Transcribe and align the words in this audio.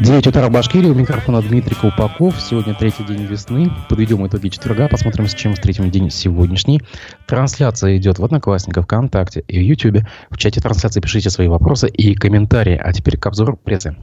9 0.00 0.26
утра 0.26 0.46
в 0.46 0.50
Башкирии, 0.52 0.90
у 0.90 0.94
микрофона 0.94 1.40
Дмитрий 1.40 1.74
Колпаков. 1.74 2.38
Сегодня 2.38 2.74
третий 2.74 3.02
день 3.04 3.24
весны. 3.24 3.72
Подведем 3.88 4.26
итоги 4.26 4.48
четверга, 4.48 4.88
посмотрим, 4.88 5.26
с 5.26 5.34
чем 5.34 5.54
встретим 5.54 5.90
день 5.90 6.10
сегодняшний. 6.10 6.82
Трансляция 7.26 7.96
идет 7.96 8.18
в 8.18 8.24
Одноклассниках, 8.24 8.84
ВКонтакте 8.84 9.42
и 9.48 9.58
в 9.58 9.62
Ютьюбе. 9.62 10.06
В 10.30 10.36
чате 10.36 10.60
трансляции 10.60 11.00
пишите 11.00 11.30
свои 11.30 11.48
вопросы 11.48 11.88
и 11.88 12.14
комментарии. 12.14 12.76
А 12.76 12.92
теперь 12.92 13.16
к 13.16 13.26
обзору 13.26 13.56
прессы. 13.56 13.96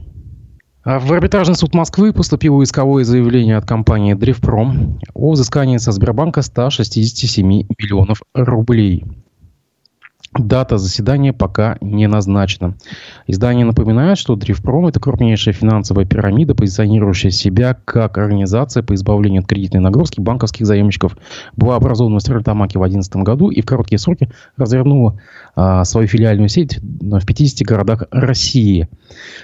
А 0.82 0.98
в 0.98 1.12
арбитражный 1.12 1.54
суд 1.54 1.74
Москвы 1.74 2.12
поступило 2.12 2.62
исковое 2.62 3.04
заявление 3.04 3.56
от 3.56 3.64
компании 3.64 4.14
«Дрифпром» 4.14 4.98
о 5.14 5.32
взыскании 5.32 5.76
со 5.76 5.92
Сбербанка 5.92 6.42
167 6.42 7.46
миллионов 7.46 8.20
рублей. 8.34 9.04
Дата 10.36 10.78
заседания 10.78 11.32
пока 11.32 11.76
не 11.80 12.08
назначена. 12.08 12.74
Издание 13.28 13.64
напоминает, 13.64 14.18
что 14.18 14.34
Дрифпром– 14.34 14.86
это 14.88 14.98
крупнейшая 14.98 15.54
финансовая 15.54 16.06
пирамида, 16.06 16.56
позиционирующая 16.56 17.30
себя 17.30 17.78
как 17.84 18.18
организация 18.18 18.82
по 18.82 18.94
избавлению 18.94 19.42
от 19.42 19.46
кредитной 19.46 19.80
нагрузки 19.80 20.20
банковских 20.20 20.66
заемщиков. 20.66 21.16
Была 21.56 21.76
образована 21.76 22.18
в 22.18 22.22
Стерлитамаке 22.22 22.80
в 22.80 22.82
2011 22.82 23.16
году 23.16 23.48
и 23.50 23.60
в 23.62 23.66
короткие 23.66 24.00
сроки 24.00 24.28
развернула 24.56 25.20
а, 25.54 25.84
свою 25.84 26.08
филиальную 26.08 26.48
сеть 26.48 26.80
в 26.82 27.24
50 27.24 27.64
городах 27.64 28.02
России. 28.10 28.88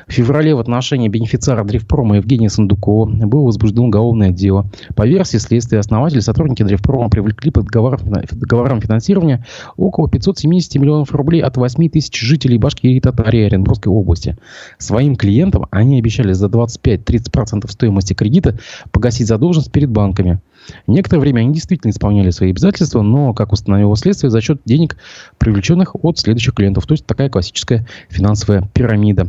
В 0.08 0.12
феврале 0.12 0.56
в 0.56 0.58
отношении 0.58 1.08
бенефициара 1.08 1.62
Дрифпрома 1.62 2.16
Евгения 2.16 2.50
Сандукова 2.50 3.06
было 3.06 3.46
возбуждено 3.46 3.86
уголовное 3.86 4.30
дело. 4.30 4.66
По 4.96 5.06
версии 5.06 5.36
следствия 5.36 5.78
основатели, 5.78 6.18
сотрудники 6.18 6.64
Дрифпрома 6.64 7.10
привлекли 7.10 7.52
по 7.52 7.62
договорам 7.62 8.80
финансирования 8.80 9.44
около 9.76 10.08
570 10.08 10.79
миллионов 10.80 11.12
рублей 11.12 11.42
от 11.42 11.56
8 11.56 11.88
тысяч 11.88 12.20
жителей 12.20 12.58
Башкирии 12.58 12.96
и 12.96 13.00
Татарии 13.00 13.44
Оренбургской 13.44 13.92
области. 13.92 14.36
Своим 14.78 15.16
клиентам 15.16 15.66
они 15.70 15.98
обещали 15.98 16.32
за 16.32 16.46
25-30% 16.46 17.70
стоимости 17.70 18.14
кредита 18.14 18.58
погасить 18.90 19.28
задолженность 19.28 19.70
перед 19.70 19.90
банками. 19.90 20.40
Некоторое 20.86 21.20
время 21.20 21.40
они 21.40 21.54
действительно 21.54 21.90
исполняли 21.90 22.30
свои 22.30 22.50
обязательства, 22.50 23.02
но, 23.02 23.32
как 23.32 23.52
установило 23.52 23.96
следствие, 23.96 24.30
за 24.30 24.40
счет 24.40 24.60
денег, 24.64 24.96
привлеченных 25.38 25.94
от 26.04 26.18
следующих 26.18 26.54
клиентов. 26.54 26.86
То 26.86 26.92
есть 26.92 27.06
такая 27.06 27.28
классическая 27.28 27.86
финансовая 28.08 28.68
пирамида. 28.74 29.28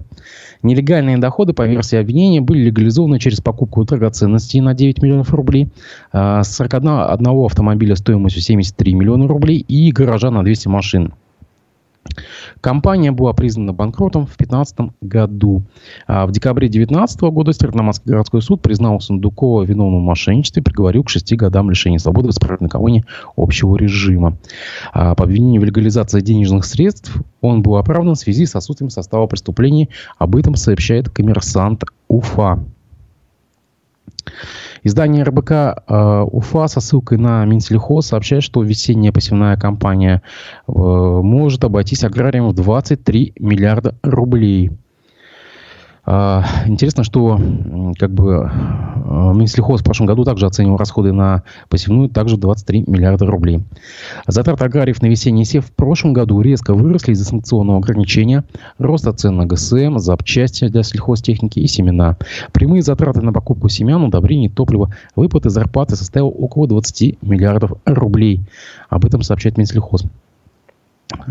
Нелегальные 0.64 1.18
доходы, 1.18 1.54
по 1.54 1.66
версии 1.66 1.98
обвинения, 1.98 2.42
были 2.42 2.66
легализованы 2.66 3.20
через 3.20 3.42
покупку 3.42 3.84
драгоценностей 3.84 4.62
на 4.62 4.74
9 4.74 5.02
миллионов 5.02 5.34
рублей, 5.34 5.70
41 6.12 6.88
а, 6.90 7.46
автомобиля 7.46 7.96
стоимостью 7.96 8.42
73 8.42 8.94
миллиона 8.94 9.28
рублей 9.28 9.58
и 9.68 9.92
гаража 9.92 10.30
на 10.30 10.44
200 10.44 10.68
машин. 10.68 11.14
Компания 12.62 13.12
была 13.12 13.34
признана 13.34 13.74
банкротом 13.74 14.24
в 14.24 14.38
2015 14.38 14.78
году. 15.02 15.64
А 16.08 16.26
в 16.26 16.32
декабре 16.32 16.68
2019 16.68 17.22
года 17.22 17.54
Стерлитамакский 17.54 18.12
городской 18.12 18.42
суд 18.42 18.62
признал 18.62 19.00
Сундукова 19.00 19.64
виновным 19.64 20.02
в 20.02 20.06
мошенничестве 20.06 20.62
и 20.62 20.64
приговорил 20.64 21.04
к 21.04 21.10
шести 21.10 21.36
годам 21.36 21.70
лишения 21.70 22.00
свободы 22.00 22.28
в 22.28 22.32
исправительной 22.32 22.70
колонии 22.70 23.06
общего 23.36 23.76
режима. 23.76 24.38
А 24.94 25.16
по 25.16 25.24
обвинению 25.24 25.62
в 25.62 25.66
легализации 25.66 26.22
денежных 26.22 26.66
средств 26.66 27.16
он 27.42 27.62
был 27.62 27.78
оправдан 27.78 28.16
в 28.16 28.20
связи 28.20 28.46
с 28.46 28.56
отсутствием 28.56 28.90
состава 28.90 29.28
преступлений. 29.28 29.90
Об 30.18 30.36
этом 30.36 30.56
сообщает 30.56 31.10
коммерсант 31.10 31.84
УФА. 32.08 32.64
Издание 34.84 35.24
РБК 35.24 35.52
э, 35.52 36.26
Уфа 36.32 36.68
со 36.68 36.80
ссылкой 36.80 37.20
на 37.20 37.46
Минсельхоз 37.46 38.08
сообщает, 38.08 38.44
что 38.44 38.64
весенняя 38.64 39.12
посевная 39.12 39.56
кампания 39.56 40.24
э, 40.68 40.72
может 40.72 41.64
обойтись 41.64 42.04
аграриям 42.04 42.50
в 42.50 42.54
23 42.54 43.34
миллиарда 43.40 43.96
рублей. 44.02 44.72
А, 46.04 46.44
интересно, 46.66 47.04
что 47.04 47.40
как 48.00 48.12
бы 48.12 48.50
а, 48.50 49.34
Минсельхоз 49.34 49.82
в 49.82 49.84
прошлом 49.84 50.08
году 50.08 50.24
также 50.24 50.48
оценивал 50.48 50.78
расходы 50.78 51.14
на 51.14 51.44
посевную 51.70 52.10
также 52.10 52.38
23 52.38 52.86
миллиарда 52.88 53.28
рублей. 53.28 53.64
Затраты 54.26 54.66
аграриев 54.66 55.02
на 55.02 55.08
весенний 55.08 55.46
сев 55.46 55.66
в 55.66 55.72
прошлом 55.72 56.14
году 56.14 56.42
резко 56.42 56.74
выросли 56.74 57.12
из-за 57.12 57.26
санкционного 57.26 57.78
ограничения, 57.78 58.44
роста 58.80 59.14
цен 59.14 59.38
на 59.38 59.46
ГСМ, 59.46 60.00
запчасти 60.00 60.70
для 60.70 60.82
сельхозтехники 60.82 61.60
и 61.60 61.68
семена. 61.68 62.18
Прямые 62.52 62.82
затраты 62.82 63.22
на 63.22 63.32
покупку 63.32 63.70
семян, 63.70 64.04
удобрений, 64.04 64.50
топлива, 64.50 64.92
выплаты 65.16 65.52
зарплаты 65.52 65.96
составил 65.96 66.34
около 66.36 66.68
20 66.68 67.22
миллиардов 67.22 67.74
рублей. 67.86 68.42
Об 68.90 69.06
этом 69.06 69.22
сообщает 69.22 69.58
Минсельхоз. 69.58 70.06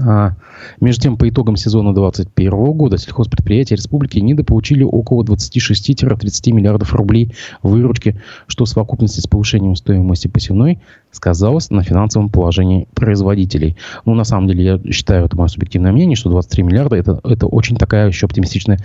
А, 0.07 0.33
между 0.81 1.03
тем, 1.03 1.17
по 1.17 1.29
итогам 1.29 1.57
сезона 1.57 1.95
2021 1.95 2.73
года 2.73 2.99
сельхозпредприятия 2.99 3.77
республики 3.77 4.19
недополучили 4.19 4.83
около 4.83 5.25
26-30 5.25 6.53
миллиардов 6.53 6.95
рублей 6.95 7.35
выручки, 7.63 8.21
что 8.47 8.65
в 8.65 8.69
совокупности 8.69 9.21
с 9.21 9.27
повышением 9.27 9.77
стоимости 9.77 10.29
посевной 10.29 10.81
сказалось 11.11 11.71
на 11.71 11.83
финансовом 11.83 12.29
положении 12.29 12.89
производителей. 12.95 13.77
Ну, 14.05 14.15
на 14.15 14.25
самом 14.25 14.49
деле, 14.49 14.65
я 14.65 14.93
считаю, 14.93 15.27
это 15.27 15.37
мое 15.37 15.49
субъективное 15.49 15.93
мнение, 15.93 16.17
что 16.17 16.31
23 16.31 16.63
миллиарда 16.63 16.97
это, 16.97 17.21
это 17.25 17.47
очень 17.47 17.77
такая 17.77 18.09
еще 18.09 18.27
оптимистичная 18.27 18.79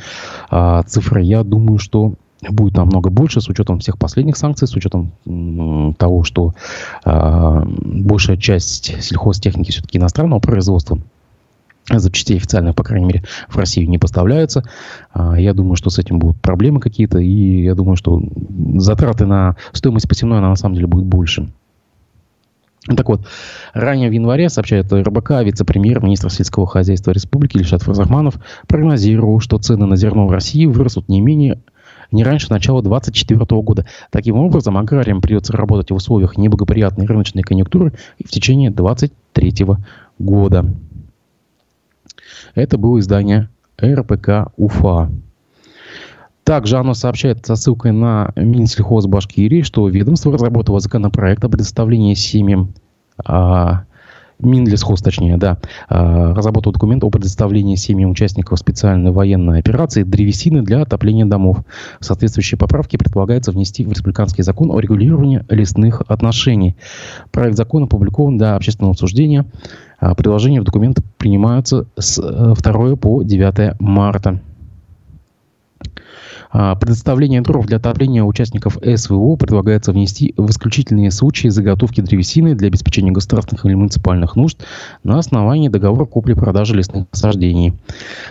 а, 0.50 0.84
цифра. 0.84 1.22
Я 1.22 1.44
думаю, 1.44 1.78
что 1.78 2.16
будет 2.42 2.76
намного 2.76 3.10
больше 3.10 3.42
с 3.42 3.50
учетом 3.50 3.80
всех 3.80 3.98
последних 3.98 4.38
санкций, 4.38 4.68
с 4.68 4.76
учетом 4.76 5.14
того, 5.98 6.24
что 6.24 6.54
э, 7.06 7.64
большая 7.66 8.38
часть 8.38 9.02
сельхозтехники 9.02 9.72
все-таки 9.72 9.98
иностранного 9.98 10.40
производства 10.40 11.00
запчастей 11.92 12.38
официальных, 12.38 12.76
по 12.76 12.84
крайней 12.84 13.06
мере, 13.06 13.24
в 13.48 13.58
Россию 13.58 13.90
не 13.90 13.98
поставляются. 13.98 14.64
А, 15.14 15.40
я 15.40 15.54
думаю, 15.54 15.76
что 15.76 15.90
с 15.90 16.00
этим 16.00 16.20
будут 16.20 16.42
проблемы 16.42 16.80
какие-то, 16.80 17.20
и 17.20 17.64
я 17.64 17.76
думаю, 17.76 17.96
что 17.96 18.22
затраты 18.78 19.26
на 19.26 19.56
стоимость 19.72 20.10
посевной, 20.10 20.40
она 20.40 20.50
на 20.50 20.56
самом 20.56 20.76
деле 20.76 20.88
будет 20.88 21.06
больше. 21.06 21.48
Так 22.88 23.10
вот, 23.10 23.28
ранее 23.74 24.10
в 24.10 24.14
январе, 24.14 24.48
сообщает 24.50 24.94
РБК, 24.94 25.42
вице-премьер, 25.44 26.04
министр 26.04 26.32
сельского 26.32 26.68
хозяйства 26.68 27.12
республики 27.12 27.58
Ильшат 27.58 27.82
Фарзахманов 27.82 28.36
прогнозировал, 28.68 29.40
что 29.40 29.58
цены 29.58 29.88
на 29.88 29.96
зерно 29.96 30.28
в 30.28 30.32
России 30.32 30.68
вырастут 30.68 31.10
не 31.10 31.20
менее 31.20 31.60
не 32.12 32.24
раньше 32.24 32.48
начала 32.50 32.82
2024 32.82 33.62
года. 33.62 33.86
Таким 34.12 34.38
образом, 34.38 34.78
аграриям 34.78 35.22
придется 35.22 35.54
работать 35.54 35.92
в 35.92 35.96
условиях 35.96 36.38
неблагоприятной 36.38 37.06
рыночной 37.06 37.44
конъюнктуры 37.44 37.94
в 38.24 38.30
течение 38.30 38.72
2023 38.72 39.68
года. 40.20 40.66
Это 42.54 42.78
было 42.78 43.00
издание 43.00 43.50
РПК 43.82 44.52
УФА. 44.58 45.12
Также 46.44 46.78
оно 46.78 46.94
сообщает 46.94 47.46
со 47.46 47.56
ссылкой 47.56 47.92
на 47.92 48.32
Минсельхоз 48.36 49.08
Башкирии, 49.08 49.64
что 49.64 49.88
ведомство 49.90 50.32
разработало 50.32 50.80
законопроект 50.80 51.44
о 51.44 51.50
предоставлении 51.50 52.14
семьям 52.14 52.76
а, 53.18 53.86
Минлесхоз, 54.40 55.02
точнее, 55.02 55.38
да, 55.38 55.58
а, 55.88 56.34
разработал 56.34 56.74
документ 56.74 57.04
о 57.04 57.10
предоставлении 57.10 57.76
семьям 57.76 58.12
участников 58.12 58.60
специальной 58.60 59.12
военной 59.12 59.60
операции 59.60 60.04
древесины 60.04 60.62
для 60.62 60.82
отопления 60.82 61.26
домов. 61.26 61.60
Соответствующие 62.00 62.58
поправки 62.58 62.98
предполагается 62.98 63.52
внести 63.52 63.86
в 63.86 63.92
республиканский 63.92 64.44
закон 64.44 64.72
о 64.72 64.80
регулировании 64.80 65.46
лесных 65.50 66.02
отношений. 66.08 66.76
Проект 67.32 67.58
закона 67.58 67.86
опубликован 67.86 68.38
для 68.38 68.56
общественного 68.56 68.92
обсуждения. 68.92 69.46
А, 70.00 70.14
предложения 70.16 70.62
в 70.62 70.66
документ 70.66 71.00
принимаются 71.18 71.88
с 71.98 72.22
2 72.22 72.56
э, 72.56 72.96
по 72.96 73.24
9 73.24 73.80
марта. 73.80 74.42
А, 76.58 76.74
предоставление 76.76 77.42
дров 77.42 77.66
для 77.66 77.76
отопления 77.78 78.24
участников 78.24 78.78
СВО 78.82 79.36
предлагается 79.36 79.92
внести 79.92 80.34
в 80.38 80.50
исключительные 80.50 81.12
случаи 81.12 81.50
заготовки 81.50 82.00
древесины 82.00 82.56
для 82.56 82.70
обеспечения 82.70 83.12
государственных 83.12 83.66
или 83.66 83.74
муниципальных 83.74 84.38
нужд 84.38 84.64
на 85.04 85.20
основании 85.20 85.68
договора 85.68 86.06
купли-продажи 86.06 86.74
лесных 86.74 87.08
насаждений. 87.12 87.74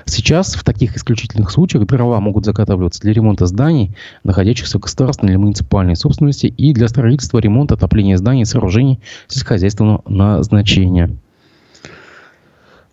Сейчас 0.06 0.54
в 0.54 0.64
таких 0.64 0.96
исключительных 0.96 1.50
случаях 1.50 1.86
дрова 1.86 2.18
могут 2.18 2.46
заготавливаться 2.46 3.02
для 3.02 3.12
ремонта 3.12 3.44
зданий, 3.44 3.94
находящихся 4.22 4.78
в 4.78 4.80
государственной 4.80 5.32
или 5.32 5.36
муниципальной 5.36 5.94
собственности, 5.94 6.46
и 6.46 6.72
для 6.72 6.88
строительства, 6.88 7.40
ремонта, 7.40 7.74
отопления 7.74 8.16
зданий 8.16 8.42
и 8.42 8.46
сооружений 8.46 9.00
сельскохозяйственного 9.28 10.00
назначения. 10.08 11.14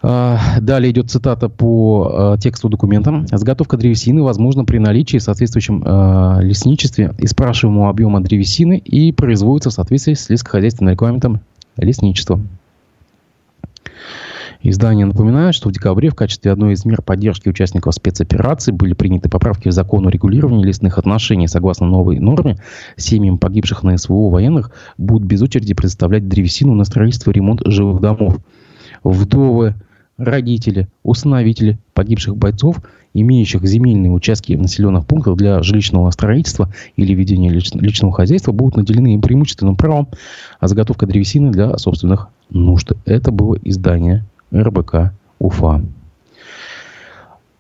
А, 0.04 0.60
далее 0.60 0.92
идет 0.92 1.12
цитата 1.12 1.48
по 1.48 2.36
э, 2.36 2.42
тексту 2.42 2.70
документа. 2.70 3.24
Заготовка 3.32 3.78
древесины 3.78 4.24
возможна 4.24 4.66
при 4.66 4.80
наличии 4.80 5.18
в 5.18 5.24
соответствующем 5.24 5.84
э, 5.86 6.40
лесничестве 6.42 7.14
и 7.20 7.28
спрашиваемого 7.28 7.90
объема 7.90 8.22
древесины 8.22 8.78
и 8.80 9.12
производится 9.12 9.70
в 9.70 9.74
соответствии 9.74 10.16
с 10.16 10.26
сельскохозяйственным 10.26 10.94
регламентом 10.94 11.42
лесничества. 11.78 12.42
Издание 14.64 15.08
напоминает, 15.08 15.56
что 15.56 15.70
в 15.70 15.72
декабре 15.72 16.10
в 16.10 16.16
качестве 16.16 16.52
одной 16.52 16.74
из 16.74 16.86
мер 16.86 17.02
поддержки 17.02 17.50
участников 17.50 17.96
спецоперации 17.96 18.72
были 18.72 18.94
приняты 18.94 19.28
поправки 19.28 19.70
в 19.70 19.72
закон 19.72 20.08
о 20.08 20.12
регулировании 20.12 20.66
лесных 20.66 21.00
отношений. 21.00 21.48
Согласно 21.48 21.88
новой 21.88 22.20
норме, 22.20 22.58
семьям 22.96 23.40
погибших 23.40 23.82
на 23.82 23.98
СВО 23.98 24.30
военных 24.30 24.72
будут 24.98 25.28
без 25.28 25.42
очереди 25.42 25.74
предоставлять 25.74 26.28
древесину 26.28 26.76
на 26.76 26.86
строительство 26.86 27.32
и 27.32 27.34
ремонт 27.34 27.62
жилых 27.66 28.02
домов. 28.02 28.38
Вдовы 29.04 29.76
родители, 30.24 30.88
усыновители 31.04 31.78
погибших 31.94 32.38
бойцов 32.38 32.82
имеющих 33.14 33.66
земельные 33.66 34.12
участки 34.12 34.54
в 34.54 34.62
населенных 34.62 35.06
пунктах 35.06 35.36
для 35.36 35.62
жилищного 35.64 36.10
строительства 36.12 36.72
или 36.96 37.14
ведения 37.14 37.50
личного 37.50 38.14
хозяйства, 38.14 38.52
будут 38.52 38.78
наделены 38.78 39.20
преимущественным 39.20 39.76
правом 39.76 40.08
о 40.60 40.68
заготовке 40.68 41.06
древесины 41.06 41.52
для 41.52 41.78
собственных 41.78 42.30
нужд. 42.50 42.94
Это 43.06 43.32
было 43.32 43.58
издание 43.64 44.26
РБК 44.54 45.14
Уфа. 45.40 45.84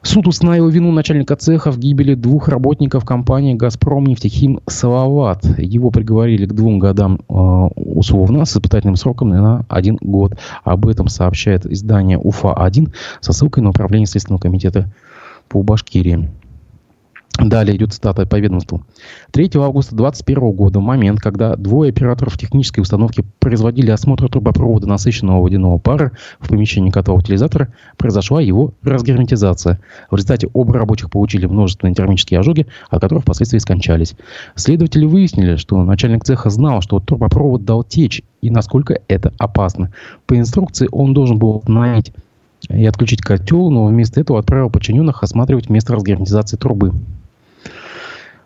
Суд 0.03 0.27
установил 0.27 0.67
вину 0.67 0.91
начальника 0.91 1.35
цеха 1.35 1.71
в 1.71 1.77
гибели 1.77 2.15
двух 2.15 2.47
работников 2.47 3.05
компании 3.05 3.53
«Газпром» 3.53 4.05
нефтехим 4.05 4.59
«Салават». 4.65 5.45
Его 5.59 5.91
приговорили 5.91 6.47
к 6.47 6.53
двум 6.53 6.79
годам 6.79 7.19
э, 7.29 7.33
условно 7.33 8.45
с 8.45 8.53
испытательным 8.53 8.95
сроком 8.95 9.29
на 9.29 9.63
один 9.69 9.99
год. 10.01 10.39
Об 10.63 10.87
этом 10.87 11.07
сообщает 11.07 11.67
издание 11.67 12.17
«Уфа-1» 12.17 12.91
со 13.19 13.31
ссылкой 13.31 13.61
на 13.61 13.69
управление 13.69 14.07
Следственного 14.07 14.41
комитета 14.41 14.91
по 15.47 15.61
Башкирии. 15.61 16.31
Далее 17.39 17.77
идет 17.77 17.93
стата 17.93 18.25
по 18.25 18.39
ведомству. 18.39 18.83
3 19.31 19.51
августа 19.55 19.95
2021 19.95 20.51
года, 20.51 20.79
момент, 20.79 21.19
когда 21.21 21.55
двое 21.55 21.89
операторов 21.89 22.37
технической 22.37 22.81
установки 22.81 23.23
производили 23.39 23.89
осмотр 23.89 24.29
трубопровода 24.29 24.87
насыщенного 24.87 25.41
водяного 25.41 25.77
пара 25.77 26.11
в 26.39 26.49
помещении 26.49 26.91
котла 26.91 27.15
утилизатора, 27.15 27.73
произошла 27.97 28.41
его 28.41 28.73
разгерметизация. 28.83 29.79
В 30.09 30.15
результате 30.15 30.49
оба 30.53 30.73
рабочих 30.73 31.09
получили 31.09 31.45
множественные 31.45 31.95
термические 31.95 32.41
ожоги, 32.41 32.67
от 32.89 33.01
которых 33.01 33.23
впоследствии 33.23 33.59
скончались. 33.59 34.13
Следователи 34.55 35.05
выяснили, 35.05 35.55
что 35.55 35.81
начальник 35.83 36.25
цеха 36.25 36.49
знал, 36.49 36.81
что 36.81 36.99
трубопровод 36.99 37.63
дал 37.63 37.83
течь 37.83 38.23
и 38.41 38.49
насколько 38.49 38.99
это 39.07 39.33
опасно. 39.37 39.91
По 40.27 40.37
инструкции 40.37 40.89
он 40.91 41.13
должен 41.13 41.39
был 41.39 41.63
налить 41.65 42.11
и 42.69 42.85
отключить 42.85 43.21
котел, 43.21 43.71
но 43.71 43.85
вместо 43.85 44.19
этого 44.19 44.39
отправил 44.39 44.69
подчиненных 44.69 45.23
осматривать 45.23 45.69
место 45.69 45.93
разгерметизации 45.93 46.57
трубы. 46.57 46.93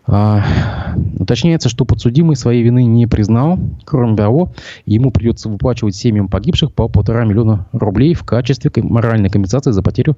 А, 0.08 0.94
уточняется, 1.18 1.68
что 1.68 1.84
подсудимый 1.84 2.36
своей 2.36 2.62
вины 2.62 2.84
не 2.84 3.06
признал. 3.06 3.58
Кроме 3.84 4.16
того, 4.16 4.52
ему 4.84 5.10
придется 5.10 5.48
выплачивать 5.48 5.96
семьям 5.96 6.28
погибших 6.28 6.72
по 6.72 6.88
полтора 6.88 7.24
миллиона 7.24 7.66
рублей 7.72 8.14
в 8.14 8.24
качестве 8.24 8.70
моральной 8.82 9.30
компенсации 9.30 9.72
за 9.72 9.82
потерю 9.82 10.16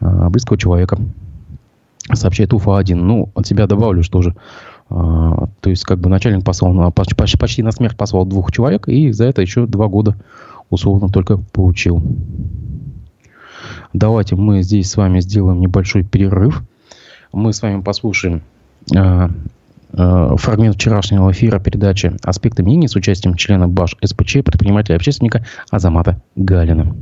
а, 0.00 0.28
близкого 0.30 0.58
человека. 0.58 0.98
Сообщает 2.12 2.52
УФА-1. 2.52 2.94
Ну, 2.96 3.30
от 3.34 3.46
себя 3.46 3.66
добавлю, 3.66 4.02
что 4.02 4.20
же 4.20 4.34
а, 4.88 5.48
то 5.60 5.70
есть, 5.70 5.84
как 5.84 6.00
бы 6.00 6.08
начальник 6.08 6.44
послал 6.44 6.90
почти, 6.92 7.14
почти 7.38 7.62
на 7.62 7.70
смерть 7.70 7.96
послал 7.96 8.26
двух 8.26 8.50
человек, 8.50 8.88
и 8.88 9.12
за 9.12 9.26
это 9.26 9.40
еще 9.40 9.66
два 9.66 9.86
года 9.86 10.16
условно 10.68 11.08
только 11.08 11.36
получил. 11.36 12.02
Давайте 13.92 14.34
мы 14.34 14.62
здесь 14.62 14.90
с 14.90 14.96
вами 14.96 15.20
сделаем 15.20 15.60
небольшой 15.60 16.04
перерыв. 16.04 16.62
Мы 17.32 17.52
с 17.52 17.62
вами 17.62 17.80
послушаем 17.80 18.42
фрагмент 19.92 20.76
вчерашнего 20.76 21.32
эфира 21.32 21.58
передачи 21.58 22.16
«Аспекты 22.22 22.62
мнений» 22.62 22.88
с 22.88 22.94
участием 22.94 23.34
члена 23.34 23.68
БАШ 23.68 23.96
СПЧ, 24.04 24.44
предпринимателя-общественника 24.44 25.44
Азамата 25.70 26.20
Галина. 26.36 26.94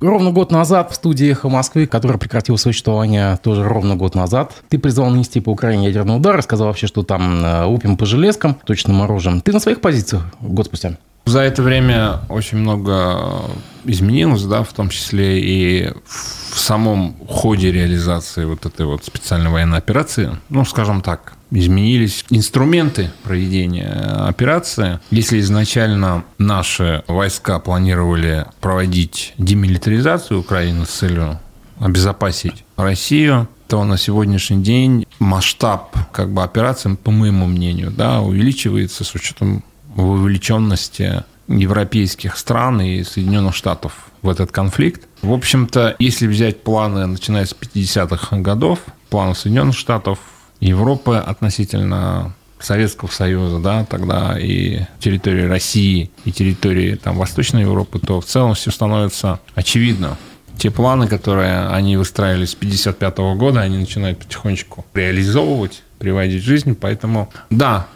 Ровно 0.00 0.32
год 0.32 0.50
назад 0.50 0.90
в 0.90 0.94
студии 0.94 1.30
«Эхо 1.30 1.48
Москвы», 1.48 1.86
которая 1.86 2.18
прекратила 2.18 2.56
существование 2.56 3.38
тоже 3.42 3.64
ровно 3.64 3.96
год 3.96 4.14
назад, 4.14 4.52
ты 4.68 4.78
призвал 4.78 5.08
нанести 5.08 5.40
по 5.40 5.50
Украине 5.50 5.86
ядерный 5.86 6.16
удар, 6.16 6.42
сказал 6.42 6.66
вообще, 6.66 6.86
что 6.86 7.04
там 7.04 7.42
э, 7.42 7.64
лупим 7.64 7.96
по 7.96 8.04
железкам, 8.04 8.56
точным 8.66 9.00
оружием. 9.00 9.40
Ты 9.40 9.52
на 9.52 9.60
своих 9.60 9.80
позициях 9.80 10.26
год 10.40 10.66
спустя? 10.66 10.98
За 11.26 11.40
это 11.40 11.62
время 11.62 12.20
очень 12.28 12.58
много 12.58 13.50
изменилось, 13.84 14.44
да, 14.44 14.62
в 14.62 14.72
том 14.72 14.90
числе 14.90 15.40
и 15.40 15.92
в 16.06 16.58
самом 16.58 17.16
ходе 17.28 17.72
реализации 17.72 18.44
вот 18.44 18.66
этой 18.66 18.86
вот 18.86 19.04
специальной 19.04 19.50
военной 19.50 19.78
операции, 19.78 20.36
ну, 20.48 20.64
скажем 20.64 21.00
так, 21.02 21.34
изменились 21.50 22.24
инструменты 22.30 23.10
проведения 23.22 23.90
операции. 24.28 25.00
Если 25.10 25.40
изначально 25.40 26.24
наши 26.38 27.04
войска 27.06 27.58
планировали 27.58 28.46
проводить 28.60 29.34
демилитаризацию 29.38 30.40
Украины 30.40 30.84
с 30.84 30.90
целью 30.90 31.40
обезопасить 31.80 32.64
Россию, 32.76 33.48
то 33.66 33.82
на 33.84 33.96
сегодняшний 33.98 34.62
день 34.62 35.06
масштаб 35.18 35.96
как 36.12 36.30
бы 36.30 36.42
операции, 36.42 36.94
по 36.96 37.10
моему 37.10 37.46
мнению, 37.46 37.90
да, 37.90 38.20
увеличивается 38.20 39.04
с 39.04 39.14
учетом 39.14 39.64
вовлеченности 39.94 41.24
европейских 41.48 42.36
стран 42.36 42.80
и 42.80 43.02
Соединенных 43.02 43.54
Штатов 43.54 44.06
в 44.22 44.28
этот 44.28 44.50
конфликт. 44.50 45.06
В 45.22 45.32
общем-то, 45.32 45.96
если 45.98 46.26
взять 46.26 46.62
планы, 46.62 47.06
начиная 47.06 47.44
с 47.44 47.54
50-х 47.54 48.38
годов, 48.38 48.80
планы 49.10 49.34
Соединенных 49.34 49.76
Штатов, 49.76 50.18
Европы 50.60 51.16
относительно 51.16 52.34
Советского 52.58 53.10
Союза, 53.10 53.58
да, 53.58 53.84
тогда 53.84 54.38
и 54.38 54.80
территории 54.98 55.44
России, 55.44 56.10
и 56.24 56.32
территории 56.32 56.94
там, 56.94 57.18
Восточной 57.18 57.62
Европы, 57.62 57.98
то 57.98 58.20
в 58.20 58.24
целом 58.24 58.54
все 58.54 58.70
становится 58.70 59.40
очевидно. 59.54 60.16
Те 60.56 60.70
планы, 60.70 61.08
которые 61.08 61.66
они 61.68 61.96
выстраивали 61.96 62.46
с 62.46 62.54
55 62.54 63.18
года, 63.36 63.60
они 63.60 63.76
начинают 63.76 64.20
потихонечку 64.20 64.86
реализовывать, 64.94 65.82
приводить 65.98 66.42
в 66.42 66.46
жизнь. 66.46 66.76
Поэтому, 66.80 67.30
да, 67.50 67.88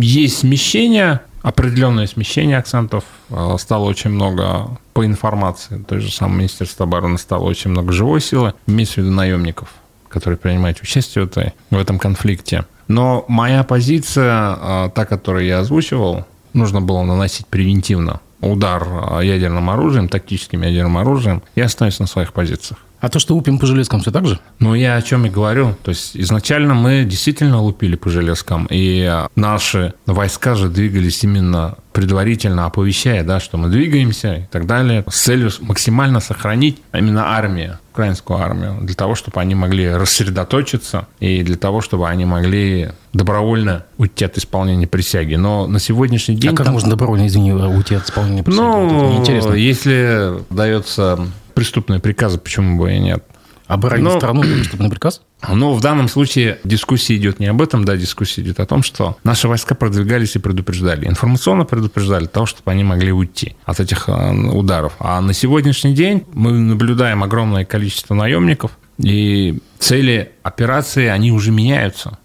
есть 0.00 0.38
смещение, 0.38 1.20
определенное 1.42 2.06
смещение 2.06 2.58
акцентов. 2.58 3.04
Э, 3.30 3.56
стало 3.58 3.84
очень 3.84 4.10
много 4.10 4.78
по 4.92 5.04
информации. 5.04 5.82
То 5.86 6.00
же 6.00 6.10
самое 6.10 6.38
Министерство 6.38 6.86
обороны 6.86 7.18
стало 7.18 7.44
очень 7.44 7.70
много 7.70 7.92
живой 7.92 8.20
силы. 8.20 8.54
Имеется 8.66 8.94
в 8.94 8.98
виду 8.98 9.10
наемников, 9.10 9.74
которые 10.08 10.38
принимают 10.38 10.80
участие 10.80 11.28
в, 11.70 11.76
этом 11.76 11.98
конфликте. 11.98 12.64
Но 12.88 13.24
моя 13.28 13.62
позиция, 13.64 14.56
э, 14.58 14.90
та, 14.94 15.04
которую 15.04 15.44
я 15.44 15.60
озвучивал, 15.60 16.24
нужно 16.52 16.80
было 16.80 17.02
наносить 17.02 17.46
превентивно 17.46 18.20
удар 18.40 18.86
э, 18.86 19.24
ядерным 19.24 19.70
оружием, 19.70 20.08
тактическим 20.08 20.62
ядерным 20.62 20.98
оружием, 20.98 21.42
я 21.54 21.66
остаюсь 21.66 21.98
на 21.98 22.06
своих 22.06 22.32
позициях. 22.32 22.78
А 23.06 23.08
то, 23.08 23.20
что 23.20 23.36
лупим 23.36 23.60
по 23.60 23.66
железкам, 23.66 24.00
все 24.00 24.10
так 24.10 24.26
же? 24.26 24.40
Ну, 24.58 24.74
я 24.74 24.96
о 24.96 25.02
чем 25.02 25.26
и 25.26 25.30
говорю. 25.30 25.76
То 25.84 25.90
есть, 25.90 26.16
изначально 26.16 26.74
мы 26.74 27.04
действительно 27.04 27.62
лупили 27.62 27.94
по 27.94 28.10
железкам, 28.10 28.66
и 28.68 29.24
наши 29.36 29.94
войска 30.06 30.56
же 30.56 30.68
двигались 30.68 31.22
именно 31.22 31.76
предварительно 31.92 32.66
оповещая, 32.66 33.22
да, 33.22 33.38
что 33.38 33.58
мы 33.58 33.68
двигаемся 33.68 34.34
и 34.34 34.46
так 34.50 34.66
далее, 34.66 35.04
с 35.08 35.20
целью 35.20 35.52
максимально 35.60 36.18
сохранить 36.18 36.82
именно 36.92 37.28
армию, 37.36 37.78
украинскую 37.92 38.40
армию, 38.40 38.78
для 38.82 38.96
того, 38.96 39.14
чтобы 39.14 39.40
они 39.40 39.54
могли 39.54 39.88
рассредоточиться 39.88 41.06
и 41.20 41.44
для 41.44 41.56
того, 41.56 41.82
чтобы 41.82 42.08
они 42.08 42.24
могли 42.24 42.90
добровольно 43.12 43.84
уйти 43.98 44.24
от 44.24 44.36
исполнения 44.36 44.88
присяги. 44.88 45.36
Но 45.36 45.68
на 45.68 45.78
сегодняшний 45.78 46.34
день... 46.34 46.54
А 46.54 46.56
как 46.56 46.66
там... 46.66 46.74
можно 46.74 46.90
добровольно, 46.90 47.28
извини, 47.28 47.52
уйти 47.52 47.94
от 47.94 48.06
исполнения 48.06 48.42
присяги? 48.42 48.66
Ну, 48.66 49.54
если 49.54 50.42
дается 50.50 51.20
преступные 51.56 51.98
приказы, 52.00 52.38
почему 52.38 52.78
бы 52.78 52.92
и 52.92 52.98
нет. 52.98 53.24
Оборонить 53.66 54.04
Но... 54.04 54.18
страну– 54.18 54.42
преступный 54.42 54.90
приказ? 54.90 55.22
Но 55.48 55.74
в 55.74 55.80
данном 55.80 56.08
случае 56.08 56.58
дискуссия 56.62 57.16
идет 57.16 57.40
не 57.40 57.46
об 57.46 57.60
этом, 57.60 57.84
да, 57.84 57.96
дискуссия 57.96 58.42
идет 58.42 58.60
о 58.60 58.66
том, 58.66 58.82
что 58.82 59.16
наши 59.24 59.48
войска 59.48 59.74
продвигались 59.74 60.36
и 60.36 60.38
предупреждали. 60.38 61.08
Информационно 61.08 61.64
предупреждали 61.64 62.26
того, 62.26 62.46
чтобы 62.46 62.70
они 62.70 62.84
могли 62.84 63.10
уйти 63.10 63.56
от 63.64 63.80
этих 63.80 64.08
э, 64.08 64.32
ударов. 64.32 64.92
А 64.98 65.20
на 65.20 65.32
сегодняшний 65.32 65.94
день 65.94 66.24
мы 66.32 66.52
наблюдаем 66.52 67.24
огромное 67.24 67.64
количество 67.64 68.14
наемников, 68.14 68.70
и 68.98 69.58
цели 69.78 70.32
операции, 70.42 71.06
они 71.06 71.32
уже 71.32 71.50
меняются. 71.50 72.18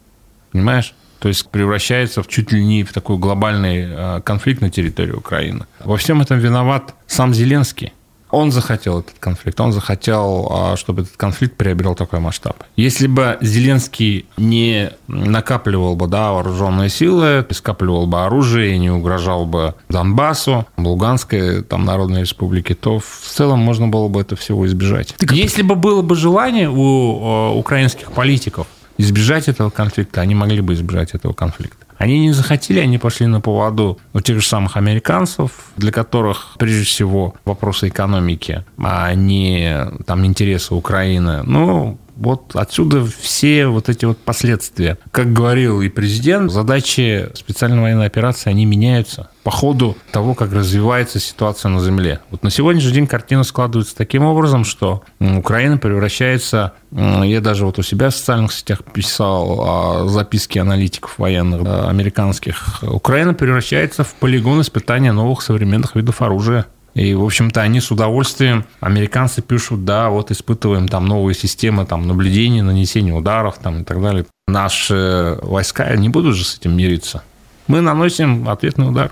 Понимаешь? 0.52 0.94
То 1.20 1.28
есть 1.28 1.50
превращается 1.50 2.22
в 2.24 2.28
чуть 2.28 2.52
ли 2.52 2.64
не 2.64 2.84
в 2.84 2.94
такой 2.94 3.18
глобальный 3.18 3.88
э, 3.88 4.22
конфликт 4.24 4.62
на 4.62 4.70
территории 4.70 5.14
Украины. 5.14 5.66
Во 5.80 5.96
всем 5.98 6.22
этом 6.22 6.40
виноват 6.40 6.96
сам 7.08 7.34
Зеленский. 7.34 7.94
Он 8.32 8.52
захотел 8.52 9.00
этот 9.00 9.16
конфликт, 9.20 9.60
он 9.60 9.72
захотел, 9.72 10.48
а, 10.52 10.78
чтобы 10.78 11.04
этот 11.04 11.18
конфликт 11.18 11.56
приобрел 11.56 11.96
такой 11.96 12.20
масштаб. 12.20 12.64
Если 12.76 13.08
бы 13.08 13.38
Зеленский 13.42 14.26
не 14.38 14.92
накапливал 15.08 15.96
бы 15.96 16.08
да, 16.08 16.32
вооруженные 16.32 16.90
силы, 16.90 17.46
скапливал 17.52 18.08
бы 18.08 18.24
оружие 18.24 18.76
и 18.76 18.80
не 18.80 18.90
угрожал 18.90 19.46
бы 19.46 19.76
Донбассу, 19.90 20.66
Луганской 20.78 21.64
там, 21.64 21.86
Народной 21.86 22.22
Республике, 22.22 22.76
то 22.76 23.00
в 23.00 23.28
целом 23.28 23.60
можно 23.60 23.88
было 23.88 24.08
бы 24.08 24.22
это 24.22 24.36
всего 24.36 24.66
избежать. 24.66 25.14
Ты 25.18 25.28
Если 25.34 25.62
бы 25.62 25.76
было 25.76 26.02
бы 26.02 26.16
желание 26.16 26.70
у 26.70 27.20
а, 27.22 27.52
украинских 27.52 28.12
политиков 28.12 28.68
избежать 28.98 29.48
этого 29.48 29.70
конфликта, 29.70 30.22
они 30.22 30.36
могли 30.36 30.62
бы 30.62 30.74
избежать 30.74 31.12
этого 31.14 31.34
конфликта. 31.34 31.81
Они 32.02 32.20
не 32.20 32.32
захотели, 32.32 32.80
они 32.80 32.98
пошли 32.98 33.28
на 33.28 33.42
поводу 33.42 34.00
у 34.14 34.22
тех 34.22 34.42
же 34.42 34.48
самых 34.48 34.76
американцев, 34.76 35.52
для 35.78 35.92
которых, 35.92 36.56
прежде 36.58 36.84
всего, 36.84 37.36
вопросы 37.46 37.90
экономики, 37.90 38.66
а 38.80 39.14
не 39.14 39.86
там 40.08 40.26
интересы 40.26 40.74
Украины. 40.74 41.44
Ну, 41.44 42.00
Вот 42.22 42.56
отсюда 42.56 43.04
все 43.04 43.66
вот 43.66 43.90
эти 43.90 44.06
вот 44.06 44.20
последствия. 44.20 45.00
Как 45.10 45.34
говорил 45.34 45.82
и 45.82 45.90
президент, 45.90 46.52
задачи 46.52 47.30
специальной 47.34 47.82
военной 47.82 48.06
операции, 48.06 48.52
они 48.52 48.66
меняются 48.66 49.32
по 49.42 49.50
ходу 49.50 49.98
того, 50.12 50.36
как 50.36 50.54
развивается 50.54 51.20
ситуация 51.20 51.70
на 51.70 51.82
Земле. 51.82 52.20
Вот 52.30 52.44
на 52.44 52.52
сегодняшний 52.52 52.92
день 52.92 53.08
картина 53.08 53.44
складывается 53.44 53.96
таким 53.96 54.24
образом, 54.24 54.66
что 54.66 55.02
Украина 55.20 55.80
превращается, 55.80 56.74
я 56.92 57.42
даже 57.42 57.66
вот 57.66 57.80
у 57.80 57.82
себя 57.82 58.12
в 58.12 58.16
социальных 58.16 58.54
сетях 58.54 58.84
писал 58.94 60.08
записки 60.08 60.60
аналитиков 60.60 61.18
военных 61.18 61.62
американских, 61.88 62.84
Украина 62.84 63.34
превращается 63.34 64.04
в 64.04 64.14
полигон 64.14 64.62
испытания 64.62 65.12
новых 65.12 65.42
современных 65.42 65.96
видов 65.96 66.22
оружия. 66.22 66.68
И, 66.94 67.14
в 67.14 67.24
общем-то, 67.24 67.62
они 67.62 67.80
с 67.80 67.90
удовольствием, 67.90 68.66
американцы 68.82 69.42
пишут, 69.42 69.86
да, 69.86 70.10
вот 70.10 70.32
испытываем 70.32 70.88
там 70.88 71.06
новые 71.06 71.36
системы 71.36 71.86
там, 71.86 72.08
наблюдения, 72.08 72.64
нанесения 72.64 73.14
ударов 73.14 73.58
там, 73.60 73.82
и 73.82 73.84
так 73.84 74.02
далее. 74.02 74.26
Наши 74.48 75.38
войска 75.42 75.96
не 75.96 76.10
будут 76.10 76.36
же 76.36 76.44
с 76.44 76.58
этим 76.58 76.76
мириться. 76.76 77.24
Мы 77.68 77.80
наносим 77.80 78.50
ответный 78.50 78.90
удар. 78.90 79.12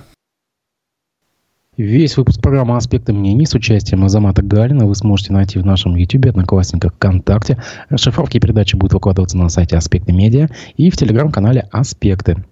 Весь 1.78 2.18
выпуск 2.18 2.42
программы 2.42 2.76
«Аспекты 2.76 3.14
мнений» 3.14 3.46
с 3.46 3.54
участием 3.54 4.04
Азамата 4.04 4.42
Галина 4.42 4.86
вы 4.86 4.94
сможете 4.96 5.32
найти 5.32 5.60
в 5.60 5.66
нашем 5.66 5.96
YouTube, 5.96 6.26
Одноклассниках, 6.26 6.94
ВКонтакте. 6.96 7.64
Расшифровки 7.88 8.38
передачи 8.38 8.76
будут 8.76 8.96
выкладываться 8.96 9.38
на 9.38 9.48
сайте 9.48 9.78
«Аспекты 9.78 10.12
медиа» 10.12 10.50
и 10.76 10.90
в 10.90 10.98
телеграм-канале 10.98 11.70
«Аспекты». 11.72 12.44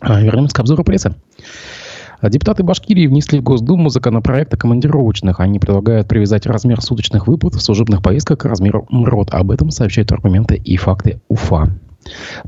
А, 0.00 0.20
вернемся 0.20 0.54
к 0.54 0.58
обзору 0.58 0.84
прессы. 0.84 1.14
А 2.22 2.30
депутаты 2.30 2.62
Башкирии 2.62 3.08
внесли 3.08 3.40
в 3.40 3.42
Госдуму 3.42 3.88
законопроект 3.88 4.54
о 4.54 4.56
командировочных. 4.56 5.40
Они 5.40 5.58
предлагают 5.58 6.06
привязать 6.06 6.46
размер 6.46 6.80
суточных 6.80 7.26
выплат 7.26 7.54
в 7.54 7.60
служебных 7.60 8.00
поездках 8.00 8.38
к 8.38 8.44
размеру 8.44 8.86
МРОД. 8.90 9.34
Об 9.34 9.50
этом 9.50 9.72
сообщают 9.72 10.12
аргументы 10.12 10.54
и 10.54 10.76
факты 10.76 11.20
УФА. 11.26 11.76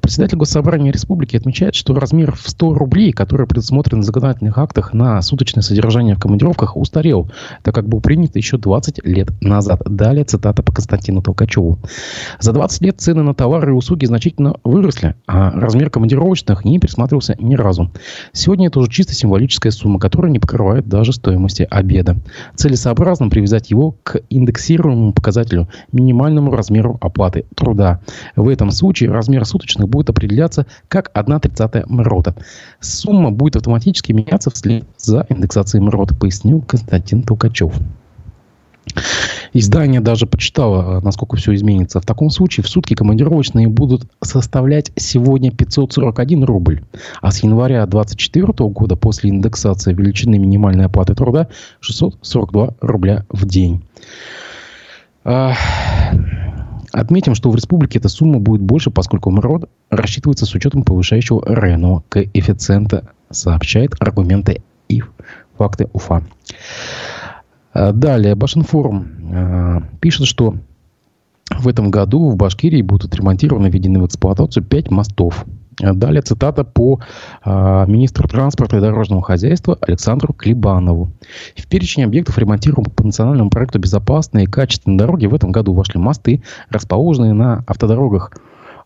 Председатель 0.01 0.37
Госсобрания 0.37 0.93
Республики 0.93 1.37
отмечает, 1.37 1.75
что 1.75 1.95
размер 1.95 2.33
в 2.33 2.49
100 2.49 2.75
рублей, 2.75 3.13
который 3.13 3.47
предусмотрен 3.47 4.01
в 4.01 4.05
законодательных 4.05 4.59
актах 4.59 4.93
на 4.93 5.21
суточное 5.23 5.63
содержание 5.63 6.15
в 6.15 6.19
командировках, 6.19 6.77
устарел, 6.77 7.31
так 7.63 7.75
как 7.75 7.89
был 7.89 8.01
принят 8.01 8.37
еще 8.37 8.59
20 8.59 9.05
лет 9.05 9.31
назад. 9.41 9.83
Далее 9.85 10.25
цитата 10.25 10.63
по 10.63 10.73
Константину 10.73 11.23
Толкачеву. 11.23 11.79
За 12.41 12.53
20 12.53 12.83
лет 12.83 13.01
цены 13.01 13.23
на 13.23 13.35
товары 13.35 13.73
и 13.73 13.75
услуги 13.75 14.05
значительно 14.05 14.57
выросли, 14.65 15.15
а 15.27 15.51
размер 15.51 15.91
командировочных 15.91 16.65
не 16.65 16.79
пересматривался 16.79 17.37
ни 17.39 17.55
разу. 17.55 17.91
Сегодня 18.33 18.69
это 18.69 18.81
уже 18.81 18.91
чисто 18.91 19.15
символическая 19.15 19.73
сумма, 19.73 19.99
которая 19.99 20.31
не 20.31 20.39
покрывает 20.39 20.89
даже 20.89 21.13
стоимости 21.13 21.67
обеда. 21.71 22.17
Целесообразно 22.55 23.29
привязать 23.29 23.71
его 23.71 23.97
к 24.03 24.21
индексируемому 24.31 25.13
показателю, 25.13 25.69
минимальному 25.93 26.51
размеру 26.51 26.99
оплаты 27.01 27.45
труда. 27.55 28.01
В 28.37 28.49
этом 28.49 28.71
случае 28.71 29.11
размер 29.11 29.45
размер 29.55 29.65
суточных 29.65 29.89
будет 29.89 30.11
определяться 30.11 30.67
как 30.89 31.11
1 31.15 31.41
тридцатая 31.41 31.85
МРОТа. 31.87 32.35
Сумма 32.81 33.31
будет 33.31 33.57
автоматически 33.57 34.13
меняться 34.13 34.51
вслед 34.51 34.85
за 34.99 35.27
индексацией 35.29 35.83
МРОТа, 35.83 36.15
пояснил 36.15 36.63
Константин 36.63 37.23
Толкачев. 37.23 37.75
Издание 39.55 40.01
даже 40.01 40.27
почитало, 40.27 41.01
насколько 41.01 41.37
все 41.37 41.55
изменится. 41.55 42.01
В 42.01 42.05
таком 42.05 42.31
случае 42.31 42.65
в 42.65 42.69
сутки 42.69 42.95
командировочные 42.95 43.69
будут 43.69 44.03
составлять 44.21 44.91
сегодня 44.97 45.51
541 45.53 46.45
рубль. 46.45 46.83
А 47.23 47.31
с 47.31 47.43
января 47.43 47.87
2024 47.87 48.69
года 48.71 48.97
после 48.97 49.31
индексации 49.31 49.95
величины 49.95 50.39
минимальной 50.39 50.87
оплаты 50.87 51.15
труда 51.15 51.49
642 51.81 52.75
рубля 52.81 53.25
в 53.31 53.47
день. 53.47 53.83
Отметим, 56.95 57.35
что 57.35 57.51
в 57.51 57.57
республике 57.57 57.99
эта 57.99 58.09
сумма 58.09 58.39
будет 58.39 58.61
больше, 58.61 58.93
поскольку 58.93 59.29
МРОД 59.31 59.69
рассчитывается 59.91 60.47
с 60.47 60.55
учетом 60.55 60.85
повышающего 60.85 61.43
РНО 61.45 62.05
коэффициента, 62.09 63.09
сообщает 63.31 63.97
аргументы 63.99 64.63
и 64.89 65.03
факты 65.59 65.89
УФА. 65.93 66.23
А, 67.73 67.91
далее, 67.91 68.37
Башинформ 68.37 69.09
э, 69.29 69.81
пишет, 70.01 70.29
что 70.29 70.55
в 71.51 71.67
этом 71.67 71.91
году 71.91 72.31
в 72.31 72.37
Башкирии 72.37 72.81
будут 72.81 73.07
отремонтированы, 73.13 73.67
введены 73.67 74.01
в 74.01 74.07
эксплуатацию 74.07 74.63
5 74.63 74.93
мостов. 74.93 75.47
Далее 75.81 76.23
цитата 76.23 76.65
по 76.65 77.01
э, 77.45 77.85
министру 77.89 78.29
транспорта 78.29 78.77
и 78.77 78.81
дорожного 78.81 79.23
хозяйства 79.23 79.77
Александру 79.81 80.33
Клебанову. 80.33 81.11
В 81.57 81.67
перечень 81.67 82.05
объектов, 82.05 82.39
ремонтируемых 82.39 82.93
по 82.93 83.05
национальному 83.05 83.51
проекту 83.51 83.79
«Безопасные 83.79 84.45
и 84.45 84.49
качественные 84.49 84.99
дороги» 84.99 85.27
в 85.27 85.35
этом 85.35 85.53
году 85.53 85.73
вошли 85.73 86.01
мосты, 86.01 86.43
расположенные 86.71 87.33
на 87.33 87.65
автодорогах 87.67 88.33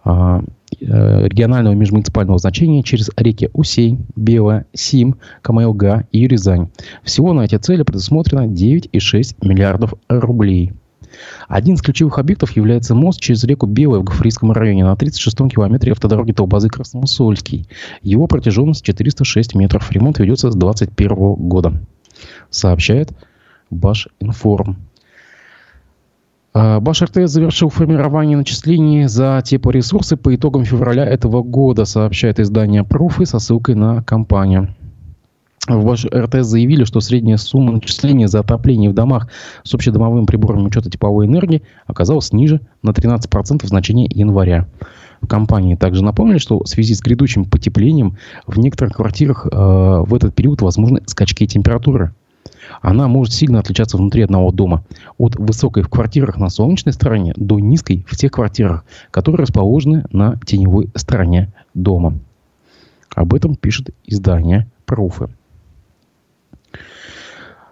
э, 0.04 0.40
регионального 0.80 1.74
межмуниципального 1.74 2.38
значения 2.38 2.82
через 2.82 3.10
реки 3.16 3.50
Усей, 3.52 3.98
Белая, 4.16 4.66
Сим, 4.72 5.16
Камайлга 5.42 6.06
и 6.12 6.20
Юризань. 6.20 6.70
Всего 7.02 7.32
на 7.32 7.42
эти 7.42 7.56
цели 7.56 7.82
предусмотрено 7.82 8.46
9,6 8.46 9.36
миллиардов 9.42 9.94
рублей. 10.08 10.72
Один 11.48 11.74
из 11.74 11.82
ключевых 11.82 12.18
объектов 12.18 12.52
является 12.56 12.94
мост 12.94 13.20
через 13.20 13.44
реку 13.44 13.66
Белая 13.66 14.00
в 14.00 14.04
Гафрийском 14.04 14.52
районе 14.52 14.84
на 14.84 14.92
36-м 14.92 15.48
километре 15.50 15.92
автодороги 15.92 16.32
Толбазы 16.32 16.68
Красносольский. 16.68 17.66
Его 18.02 18.26
протяженность 18.26 18.84
406 18.84 19.54
метров. 19.54 19.90
Ремонт 19.90 20.18
ведется 20.18 20.50
с 20.50 20.54
2021 20.54 21.34
года, 21.48 21.80
сообщает 22.50 23.12
Башинформ. 23.70 24.76
А, 26.54 26.80
Баш 26.80 27.02
РТС 27.02 27.30
завершил 27.30 27.68
формирование 27.68 28.36
начислений 28.36 29.06
за 29.06 29.42
теплоресурсы 29.44 30.16
по 30.16 30.34
итогам 30.34 30.64
февраля 30.64 31.04
этого 31.04 31.42
года, 31.42 31.84
сообщает 31.84 32.40
издание 32.40 32.84
Пруфы 32.84 33.26
со 33.26 33.38
ссылкой 33.38 33.74
на 33.74 34.02
компанию 34.02 34.74
в 35.76 35.84
ваш 35.84 36.06
РТС 36.06 36.46
заявили, 36.46 36.84
что 36.84 37.00
средняя 37.00 37.36
сумма 37.36 37.72
начисления 37.72 38.26
за 38.26 38.40
отопление 38.40 38.90
в 38.90 38.94
домах 38.94 39.28
с 39.62 39.74
общедомовым 39.74 40.26
прибором 40.26 40.64
учета 40.66 40.90
тепловой 40.90 41.26
энергии 41.26 41.62
оказалась 41.86 42.32
ниже 42.32 42.60
на 42.82 42.90
13% 42.90 43.64
в 43.64 43.68
значении 43.68 44.10
января. 44.12 44.66
В 45.20 45.26
компании 45.26 45.74
также 45.74 46.02
напомнили, 46.02 46.38
что 46.38 46.60
в 46.60 46.68
связи 46.68 46.94
с 46.94 47.00
грядущим 47.00 47.44
потеплением 47.44 48.16
в 48.46 48.58
некоторых 48.58 48.94
квартирах 48.94 49.46
э, 49.46 49.50
в 49.50 50.14
этот 50.14 50.34
период 50.34 50.62
возможны 50.62 51.02
скачки 51.06 51.46
температуры. 51.46 52.14
Она 52.80 53.08
может 53.08 53.34
сильно 53.34 53.58
отличаться 53.58 53.96
внутри 53.96 54.22
одного 54.22 54.52
дома. 54.52 54.84
От 55.16 55.36
высокой 55.36 55.82
в 55.82 55.88
квартирах 55.88 56.36
на 56.36 56.48
солнечной 56.48 56.92
стороне 56.92 57.32
до 57.36 57.58
низкой 57.58 58.04
в 58.06 58.16
тех 58.16 58.30
квартирах, 58.30 58.84
которые 59.10 59.42
расположены 59.42 60.04
на 60.12 60.38
теневой 60.46 60.88
стороне 60.94 61.52
дома. 61.74 62.18
Об 63.14 63.34
этом 63.34 63.56
пишет 63.56 63.90
издание 64.06 64.68
«Пруфы». 64.86 65.28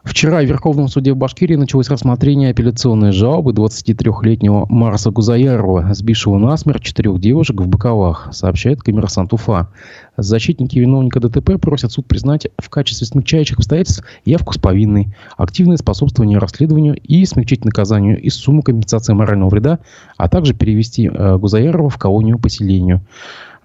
Вчера 0.06 0.40
в 0.40 0.44
Верховном 0.46 0.86
суде 0.86 1.12
в 1.12 1.16
Башкирии 1.16 1.56
началось 1.56 1.90
рассмотрение 1.90 2.50
апелляционной 2.50 3.10
жалобы 3.10 3.50
23-летнего 3.50 4.64
Марса 4.68 5.10
Гузаярова, 5.10 5.92
сбившего 5.94 6.38
насмерть 6.38 6.84
четырех 6.84 7.18
девушек 7.20 7.60
в 7.60 7.66
Баковах, 7.66 8.28
сообщает 8.30 8.82
коммерсант 8.82 9.32
Уфа. 9.32 9.68
Защитники 10.16 10.78
виновника 10.78 11.18
ДТП 11.18 11.60
просят 11.60 11.90
суд 11.90 12.06
признать 12.06 12.46
в 12.56 12.70
качестве 12.70 13.04
смягчающих 13.04 13.58
обстоятельств 13.58 14.04
явку 14.24 14.54
с 14.54 14.58
повинной, 14.58 15.12
активное 15.36 15.76
способствование 15.76 16.38
расследованию 16.38 16.96
и 17.02 17.24
смягчить 17.26 17.64
наказанию 17.64 18.18
и 18.18 18.30
сумму 18.30 18.62
компенсации 18.62 19.12
морального 19.12 19.50
вреда, 19.50 19.80
а 20.16 20.28
также 20.28 20.54
перевести 20.54 21.10
э, 21.12 21.36
Гузаярова 21.36 21.90
в 21.90 21.98
колонию 21.98 22.38
поселению. 22.38 23.02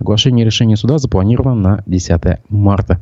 Оглашение 0.02 0.44
решения 0.44 0.76
суда 0.78 0.98
запланировано 0.98 1.56
на 1.56 1.84
10 1.86 2.40
марта. 2.50 3.00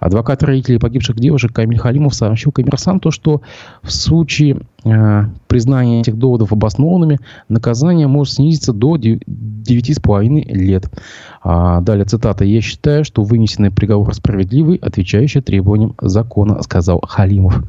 Адвокат 0.00 0.42
родителей 0.42 0.78
погибших 0.78 1.16
девушек 1.16 1.52
Камиль 1.52 1.78
Халимов 1.78 2.14
сообщил 2.14 2.52
коммерсанту, 2.52 3.10
что 3.10 3.42
в 3.82 3.92
случае 3.92 4.62
э, 4.82 5.24
признания 5.46 6.00
этих 6.00 6.16
доводов 6.16 6.50
обоснованными, 6.50 7.20
наказание 7.50 8.06
может 8.06 8.34
снизиться 8.34 8.72
до 8.72 8.96
9,5 8.96 10.44
лет. 10.54 10.90
А, 11.42 11.82
далее 11.82 12.06
цитата. 12.06 12.46
«Я 12.46 12.62
считаю, 12.62 13.04
что 13.04 13.24
вынесенный 13.24 13.70
приговор 13.70 14.14
справедливый, 14.14 14.76
отвечающий 14.76 15.42
требованиям 15.42 15.96
закона», 16.00 16.62
сказал 16.62 17.02
Халимов. 17.06 17.62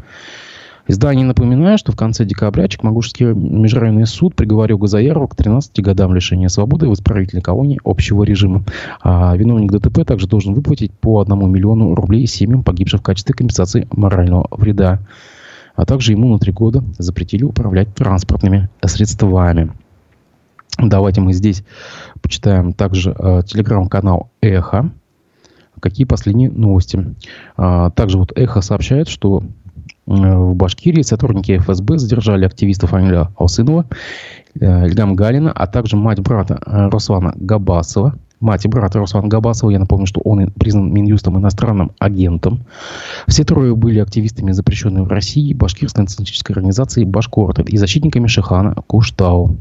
Издание 0.89 1.23
напоминает, 1.23 1.79
что 1.79 1.91
в 1.91 1.95
конце 1.95 2.25
декабря 2.25 2.67
Чекмагушский 2.67 3.27
межрайонный 3.27 4.07
суд 4.07 4.33
приговорил 4.35 4.79
Газаярова 4.79 5.27
к 5.27 5.35
13 5.35 5.83
годам 5.83 6.15
лишения 6.15 6.47
свободы 6.47 6.89
в 6.89 6.93
исправительной 6.93 7.43
колонии 7.43 7.79
общего 7.83 8.23
режима. 8.23 8.63
А 8.99 9.35
виновник 9.37 9.71
ДТП 9.71 10.03
также 10.03 10.25
должен 10.25 10.55
выплатить 10.55 10.91
по 10.91 11.21
1 11.21 11.51
миллиону 11.51 11.93
рублей 11.93 12.25
семьям 12.25 12.63
погибших 12.63 13.01
в 13.01 13.03
качестве 13.03 13.35
компенсации 13.35 13.87
морального 13.91 14.47
вреда. 14.49 14.99
А 15.75 15.85
также 15.85 16.13
ему 16.13 16.27
на 16.29 16.39
три 16.39 16.51
года 16.51 16.83
запретили 16.97 17.43
управлять 17.43 17.93
транспортными 17.93 18.67
средствами. 18.83 19.71
Давайте 20.79 21.21
мы 21.21 21.33
здесь 21.33 21.63
почитаем 22.19 22.73
также 22.73 23.15
э, 23.15 23.43
телеграм-канал 23.45 24.31
«Эхо». 24.41 24.89
Какие 25.79 26.05
последние 26.05 26.49
новости? 26.49 27.15
А, 27.57 27.91
также 27.91 28.17
вот 28.17 28.31
«Эхо» 28.35 28.61
сообщает, 28.61 29.07
что 29.07 29.43
В 30.09 30.55
Башкирии 30.55 31.03
сотрудники 31.03 31.59
ФСБ 31.59 31.99
задержали 31.99 32.43
активиста 32.43 32.87
фамилия 32.87 33.29
Алсынова, 33.37 33.85
Ильгам 34.55 35.15
Галина, 35.15 35.51
а 35.51 35.67
также 35.67 35.97
мать 35.97 36.19
брата 36.19 36.59
Руслана 36.65 37.33
Габасова, 37.35 38.15
мать 38.39 38.65
и 38.65 38.67
брат 38.67 38.95
Руслана 38.95 39.27
Габасова. 39.27 39.69
Я 39.69 39.77
напомню, 39.77 40.07
что 40.07 40.19
он 40.21 40.49
признан 40.49 40.91
Минюстом 40.91 41.37
иностранным 41.37 41.91
агентом. 41.99 42.61
Все 43.27 43.43
трое 43.43 43.75
были 43.75 43.99
активистами, 43.99 44.51
запрещенной 44.51 45.03
в 45.03 45.09
России, 45.09 45.53
башкирской 45.53 46.01
националистической 46.05 46.55
организации 46.55 47.03
Башкорт 47.03 47.59
и 47.59 47.77
защитниками 47.77 48.25
Шихана 48.25 48.73
Куштау. 48.87 49.57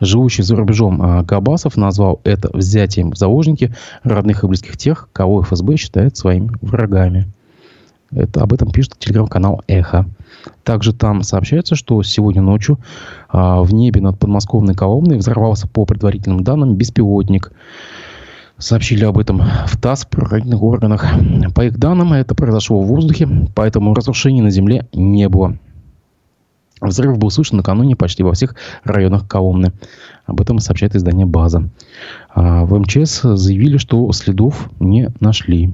Живущий 0.00 0.42
за 0.42 0.56
рубежом 0.56 1.24
Габасов 1.26 1.76
назвал 1.76 2.22
это 2.24 2.48
взятием 2.56 3.10
в 3.10 3.18
заложники 3.18 3.74
родных 4.02 4.44
и 4.44 4.46
близких 4.46 4.78
тех, 4.78 5.10
кого 5.12 5.42
ФСБ 5.42 5.76
считает 5.76 6.16
своими 6.16 6.52
врагами. 6.62 7.26
Это, 8.14 8.42
об 8.42 8.52
этом 8.52 8.70
пишет 8.70 8.94
телеграм-канал 8.98 9.62
«Эхо». 9.66 10.06
Также 10.62 10.92
там 10.92 11.22
сообщается, 11.22 11.74
что 11.74 12.02
сегодня 12.02 12.42
ночью 12.42 12.78
а, 13.28 13.62
в 13.62 13.72
небе 13.74 14.00
над 14.00 14.18
подмосковной 14.18 14.74
Коломной 14.74 15.16
взорвался 15.16 15.68
по 15.68 15.84
предварительным 15.84 16.44
данным 16.44 16.74
беспилотник. 16.74 17.52
Сообщили 18.56 19.04
об 19.04 19.18
этом 19.18 19.42
в 19.66 19.76
ТАСС, 19.80 20.04
в 20.04 20.08
правоохранительных 20.08 20.62
органах. 20.62 21.06
По 21.54 21.64
их 21.64 21.78
данным, 21.78 22.12
это 22.12 22.34
произошло 22.34 22.80
в 22.80 22.86
воздухе, 22.86 23.28
поэтому 23.54 23.94
разрушений 23.94 24.42
на 24.42 24.50
земле 24.50 24.86
не 24.92 25.28
было. 25.28 25.56
Взрыв 26.80 27.18
был 27.18 27.30
слышен 27.30 27.56
накануне 27.56 27.96
почти 27.96 28.22
во 28.22 28.32
всех 28.32 28.54
районах 28.84 29.26
Коломны. 29.26 29.72
Об 30.26 30.40
этом 30.40 30.58
сообщает 30.58 30.94
издание 30.94 31.26
«База». 31.26 31.68
А 32.34 32.64
в 32.64 32.78
МЧС 32.78 33.22
заявили, 33.22 33.76
что 33.78 34.10
следов 34.12 34.70
не 34.78 35.10
нашли. 35.20 35.72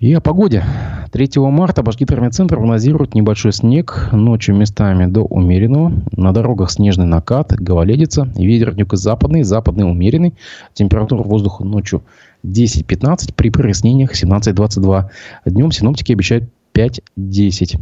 И 0.00 0.14
о 0.14 0.22
погоде. 0.22 0.64
3 1.12 1.28
марта 1.36 1.82
Башгидромедцентр 1.82 2.56
прогнозирует 2.56 3.14
небольшой 3.14 3.52
снег, 3.52 4.08
ночью 4.12 4.54
местами 4.56 5.04
до 5.04 5.20
умеренного. 5.20 5.92
На 6.12 6.32
дорогах 6.32 6.70
снежный 6.70 7.04
накат, 7.04 7.52
гололедица, 7.52 8.24
ветер 8.34 8.72
юго-западный, 8.74 9.42
западный 9.42 9.84
умеренный. 9.84 10.32
Температура 10.72 11.22
воздуха 11.22 11.64
ночью 11.64 12.02
10-15, 12.46 13.34
при 13.34 13.50
прояснениях 13.50 14.14
17-22. 14.14 15.10
Днем 15.44 15.70
синоптики 15.70 16.12
обещают 16.12 16.44
5-10. 16.72 17.78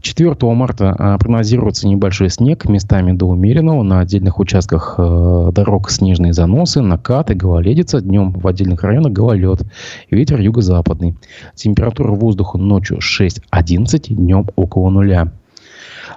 4 0.00 0.36
марта 0.54 0.94
а, 0.98 1.18
прогнозируется 1.18 1.88
небольшой 1.88 2.30
снег, 2.30 2.68
местами 2.68 3.12
до 3.12 3.26
умеренного. 3.26 3.82
На 3.82 4.00
отдельных 4.00 4.38
участках 4.38 4.94
э, 4.98 5.50
дорог 5.52 5.90
снежные 5.90 6.32
заносы, 6.32 6.80
накаты, 6.80 7.34
гололедица. 7.34 8.00
Днем 8.00 8.32
в 8.32 8.46
отдельных 8.46 8.82
районах 8.82 9.12
гололед. 9.12 9.62
Ветер 10.10 10.40
юго-западный. 10.40 11.16
Температура 11.54 12.12
воздуха 12.12 12.58
ночью 12.58 12.98
6-11, 12.98 14.14
днем 14.14 14.46
около 14.56 14.90
нуля. 14.90 15.32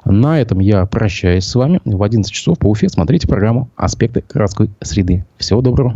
На 0.06 0.40
этом 0.40 0.60
я 0.60 0.86
прощаюсь 0.86 1.46
с 1.46 1.56
вами. 1.56 1.80
В 1.86 2.02
11 2.02 2.32
часов 2.32 2.58
по 2.60 2.68
Уфе 2.68 2.90
смотрите 2.90 3.28
программу 3.28 3.70
«Аспекты 3.76 4.24
городской 4.28 4.70
среды». 4.82 5.26
Всего 5.38 5.62
доброго. 5.62 5.94